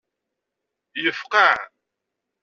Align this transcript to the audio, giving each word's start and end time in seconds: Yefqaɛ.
Yefqaɛ. 1.03 1.53